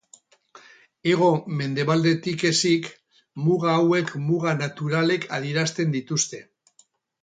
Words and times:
Hego-mendebaldetik 1.11 2.47
ezik, 2.51 2.91
muga 3.45 3.77
hauek 3.77 4.13
muga 4.27 4.59
naturalek 4.67 5.33
adierazten 5.41 5.99
dituzte. 5.99 6.47